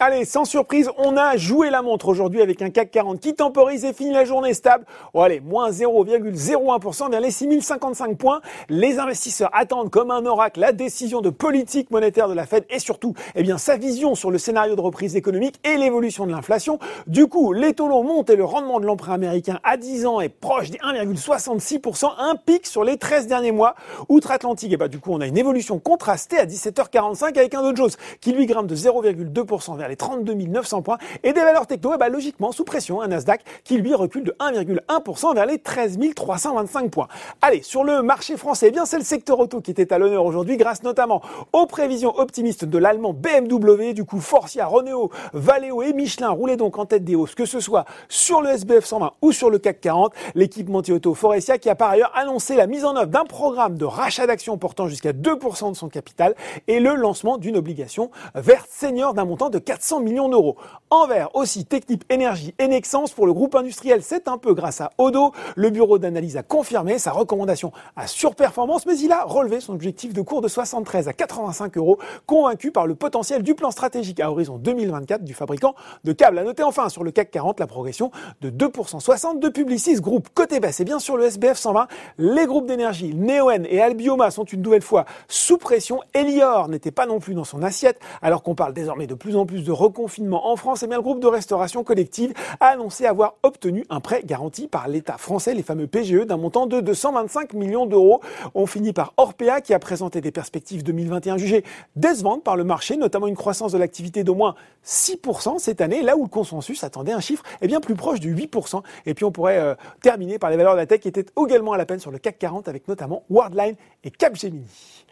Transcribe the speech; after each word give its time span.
Allez, 0.00 0.24
sans 0.24 0.44
surprise, 0.44 0.90
on 0.98 1.16
a 1.16 1.36
joué 1.36 1.70
la 1.70 1.80
montre 1.80 2.08
aujourd'hui 2.08 2.42
avec 2.42 2.60
un 2.62 2.70
CAC 2.70 2.90
40 2.90 3.20
qui 3.20 3.32
temporise 3.32 3.84
et 3.84 3.92
finit 3.92 4.12
la 4.12 4.24
journée 4.24 4.52
stable. 4.52 4.84
Oh, 5.12 5.20
allez, 5.20 5.38
moins 5.38 5.70
0,01% 5.70 7.12
vers 7.12 7.20
les 7.20 7.30
6055 7.30 8.18
points. 8.18 8.40
Les 8.68 8.98
investisseurs 8.98 9.50
attendent 9.52 9.90
comme 9.90 10.10
un 10.10 10.26
oracle 10.26 10.58
la 10.58 10.72
décision 10.72 11.20
de 11.20 11.30
politique 11.30 11.92
monétaire 11.92 12.28
de 12.28 12.34
la 12.34 12.44
Fed 12.44 12.66
et 12.70 12.80
surtout, 12.80 13.14
eh 13.36 13.44
bien, 13.44 13.56
sa 13.56 13.76
vision 13.76 14.16
sur 14.16 14.32
le 14.32 14.38
scénario 14.38 14.74
de 14.74 14.80
reprise 14.80 15.14
économique 15.14 15.60
et 15.62 15.76
l'évolution 15.76 16.26
de 16.26 16.32
l'inflation. 16.32 16.80
Du 17.06 17.28
coup, 17.28 17.52
les 17.52 17.72
taux 17.72 17.86
longs 17.86 18.02
montent 18.02 18.30
et 18.30 18.36
le 18.36 18.44
rendement 18.44 18.80
de 18.80 18.86
l'emprunt 18.86 19.14
américain 19.14 19.60
à 19.62 19.76
10 19.76 20.06
ans 20.06 20.20
est 20.20 20.28
proche 20.28 20.72
des 20.72 20.78
1,66%, 20.78 22.10
un 22.18 22.34
pic 22.34 22.66
sur 22.66 22.82
les 22.82 22.96
13 22.96 23.28
derniers 23.28 23.52
mois. 23.52 23.76
Outre-Atlantique, 24.08 24.72
et 24.72 24.74
eh 24.74 24.76
bah, 24.76 24.88
du 24.88 24.98
coup, 24.98 25.12
on 25.12 25.20
a 25.20 25.26
une 25.28 25.38
évolution 25.38 25.78
contrastée 25.78 26.40
à 26.40 26.46
17h45 26.46 27.38
avec 27.38 27.54
un 27.54 27.62
Dow 27.62 27.76
Jones 27.76 27.92
qui 28.20 28.32
lui 28.32 28.46
grimpe 28.46 28.66
de 28.66 28.74
0,2% 28.74 29.76
vers 29.76 29.83
les 29.88 29.96
32 29.96 30.34
900 30.34 30.82
points 30.82 30.98
et 31.22 31.32
des 31.32 31.40
valeurs 31.40 31.66
techno, 31.66 31.90
et 31.90 31.94
eh 31.94 31.98
bah, 31.98 32.06
ben, 32.06 32.12
logiquement 32.12 32.52
sous 32.52 32.64
pression, 32.64 33.00
un 33.00 33.08
Nasdaq 33.08 33.42
qui 33.64 33.78
lui 33.78 33.94
recule 33.94 34.24
de 34.24 34.36
1,1% 34.40 35.34
vers 35.34 35.46
les 35.46 35.58
13 35.58 35.98
325 36.14 36.90
points. 36.90 37.08
Allez, 37.42 37.62
sur 37.62 37.84
le 37.84 38.02
marché 38.02 38.36
français, 38.36 38.66
eh 38.68 38.70
bien 38.70 38.84
c'est 38.84 38.98
le 38.98 39.04
secteur 39.04 39.38
auto 39.38 39.60
qui 39.60 39.70
était 39.70 39.92
à 39.92 39.98
l'honneur 39.98 40.24
aujourd'hui 40.24 40.56
grâce 40.56 40.82
notamment 40.82 41.22
aux 41.52 41.66
prévisions 41.66 42.18
optimistes 42.18 42.64
de 42.64 42.78
l'allemand 42.78 43.12
BMW, 43.12 43.92
du 43.92 44.04
coup 44.04 44.20
Forcia, 44.20 44.66
Renault, 44.66 45.10
Valeo 45.32 45.82
et 45.82 45.92
Michelin 45.92 46.30
roulaient 46.30 46.56
donc 46.56 46.78
en 46.78 46.86
tête 46.86 47.04
des 47.04 47.14
hausses, 47.14 47.34
que 47.34 47.46
ce 47.46 47.60
soit 47.60 47.84
sur 48.08 48.42
le 48.42 48.50
SBF 48.50 48.84
120 48.84 49.12
ou 49.22 49.32
sur 49.32 49.50
le 49.50 49.58
CAC 49.58 49.80
40. 49.80 50.12
L'équipementier 50.34 50.94
auto 50.94 51.14
Forestia 51.14 51.58
qui 51.58 51.68
a 51.68 51.74
par 51.74 51.90
ailleurs 51.90 52.12
annoncé 52.14 52.56
la 52.56 52.66
mise 52.66 52.84
en 52.84 52.96
œuvre 52.96 53.06
d'un 53.06 53.24
programme 53.24 53.76
de 53.76 53.84
rachat 53.84 54.26
d'actions 54.26 54.58
portant 54.58 54.88
jusqu'à 54.88 55.12
2% 55.12 55.72
de 55.72 55.76
son 55.76 55.88
capital 55.88 56.34
et 56.68 56.80
le 56.80 56.94
lancement 56.94 57.38
d'une 57.38 57.56
obligation 57.56 58.10
verte 58.34 58.68
senior 58.70 59.14
d'un 59.14 59.24
montant 59.24 59.50
de 59.50 59.58
4 59.58 59.73
400 59.74 60.00
millions 60.00 60.28
d'euros. 60.28 60.56
Envers 60.90 61.34
aussi 61.34 61.64
Technip 61.64 62.04
Énergie 62.08 62.54
et 62.60 62.68
Nexens 62.68 63.12
pour 63.12 63.26
le 63.26 63.32
groupe 63.32 63.56
industriel, 63.56 64.04
c'est 64.04 64.28
un 64.28 64.38
peu 64.38 64.54
grâce 64.54 64.80
à 64.80 64.92
Odo. 64.98 65.32
Le 65.56 65.70
bureau 65.70 65.98
d'analyse 65.98 66.36
a 66.36 66.44
confirmé 66.44 66.98
sa 67.00 67.10
recommandation 67.10 67.72
à 67.96 68.06
surperformance, 68.06 68.86
mais 68.86 68.96
il 68.98 69.10
a 69.10 69.24
relevé 69.24 69.58
son 69.58 69.72
objectif 69.72 70.14
de 70.14 70.22
cours 70.22 70.42
de 70.42 70.46
73 70.46 71.08
à 71.08 71.12
85 71.12 71.76
euros, 71.76 71.98
convaincu 72.26 72.70
par 72.70 72.86
le 72.86 72.94
potentiel 72.94 73.42
du 73.42 73.56
plan 73.56 73.72
stratégique 73.72 74.20
à 74.20 74.30
horizon 74.30 74.58
2024 74.58 75.24
du 75.24 75.34
fabricant 75.34 75.74
de 76.04 76.12
câbles. 76.12 76.38
À 76.38 76.44
noter 76.44 76.62
enfin 76.62 76.88
sur 76.88 77.02
le 77.02 77.10
CAC 77.10 77.32
40 77.32 77.58
la 77.58 77.66
progression 77.66 78.12
de 78.40 78.50
2% 78.50 79.00
60 79.00 79.40
de 79.40 79.48
Publicis 79.48 79.96
Group. 79.96 80.28
Côté 80.34 80.60
baisse, 80.60 80.78
et 80.78 80.84
bien 80.84 81.00
sur 81.00 81.16
le 81.16 81.24
SBF 81.24 81.58
120, 81.58 81.88
les 82.18 82.46
groupes 82.46 82.66
d'énergie 82.66 83.12
Neoen 83.12 83.66
et 83.68 83.80
Albioma 83.80 84.30
sont 84.30 84.44
une 84.44 84.62
nouvelle 84.62 84.82
fois 84.82 85.04
sous 85.26 85.58
pression. 85.58 86.00
Elior 86.14 86.68
n'était 86.68 86.92
pas 86.92 87.06
non 87.06 87.18
plus 87.18 87.34
dans 87.34 87.42
son 87.42 87.64
assiette, 87.64 87.98
alors 88.22 88.44
qu'on 88.44 88.54
parle 88.54 88.72
désormais 88.72 89.08
de 89.08 89.14
plus 89.14 89.34
en 89.34 89.46
plus 89.46 89.63
de 89.64 89.72
reconfinement 89.72 90.50
en 90.50 90.56
France, 90.56 90.82
et 90.82 90.86
eh 90.86 90.88
bien 90.88 90.98
le 90.98 91.02
groupe 91.02 91.20
de 91.20 91.26
restauration 91.26 91.82
collective 91.82 92.32
a 92.60 92.66
annoncé 92.66 93.06
avoir 93.06 93.34
obtenu 93.42 93.84
un 93.90 94.00
prêt 94.00 94.22
garanti 94.24 94.68
par 94.68 94.88
l'État 94.88 95.18
français, 95.18 95.54
les 95.54 95.62
fameux 95.62 95.86
PGE, 95.86 96.26
d'un 96.26 96.36
montant 96.36 96.66
de 96.66 96.80
225 96.80 97.54
millions 97.54 97.86
d'euros. 97.86 98.20
On 98.54 98.66
finit 98.66 98.92
par 98.92 99.12
Orpea 99.16 99.60
qui 99.62 99.74
a 99.74 99.78
présenté 99.78 100.20
des 100.20 100.30
perspectives 100.30 100.84
2021 100.84 101.36
jugées 101.36 101.64
décevantes 101.96 102.44
par 102.44 102.56
le 102.56 102.64
marché, 102.64 102.96
notamment 102.96 103.26
une 103.26 103.36
croissance 103.36 103.72
de 103.72 103.78
l'activité 103.78 104.24
d'au 104.24 104.34
moins 104.34 104.54
6% 104.86 105.58
cette 105.58 105.80
année, 105.80 106.02
là 106.02 106.16
où 106.16 106.22
le 106.22 106.28
consensus 106.28 106.84
attendait 106.84 107.12
un 107.12 107.20
chiffre 107.20 107.42
eh 107.60 107.66
bien 107.66 107.80
plus 107.80 107.94
proche 107.94 108.20
du 108.20 108.34
8%. 108.34 108.82
Et 109.06 109.14
puis 109.14 109.24
on 109.24 109.32
pourrait 109.32 109.58
euh, 109.58 109.74
terminer 110.02 110.38
par 110.38 110.50
les 110.50 110.56
valeurs 110.56 110.74
de 110.74 110.78
la 110.78 110.86
tech 110.86 111.00
qui 111.00 111.08
étaient 111.08 111.26
également 111.42 111.72
à 111.72 111.78
la 111.78 111.86
peine 111.86 112.00
sur 112.00 112.10
le 112.10 112.18
CAC 112.18 112.38
40 112.38 112.68
avec 112.68 112.88
notamment 112.88 113.24
Worldline 113.30 113.76
et 114.04 114.10
Capgemini. 114.10 115.04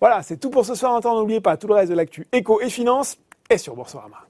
Voilà, 0.00 0.22
c'est 0.22 0.36
tout 0.36 0.50
pour 0.50 0.64
ce 0.64 0.74
soir. 0.74 1.00
N'oubliez 1.02 1.40
pas 1.40 1.56
tout 1.56 1.66
le 1.66 1.74
reste 1.74 1.90
de 1.90 1.96
l'actu 1.96 2.28
éco 2.32 2.60
et 2.60 2.70
finance 2.70 3.18
et 3.50 3.58
sur 3.58 3.74
Boursorama. 3.74 4.27